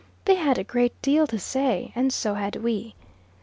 They 0.25 0.33
had 0.33 0.57
a 0.57 0.63
great 0.63 0.99
deal 1.03 1.27
to 1.27 1.37
say, 1.37 1.91
and 1.95 2.11
so 2.11 2.33
had 2.33 2.55
we. 2.55 2.95